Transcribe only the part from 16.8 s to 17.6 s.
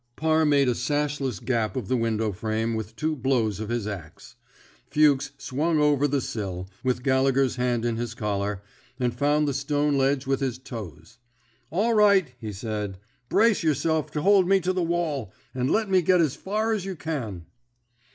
you can."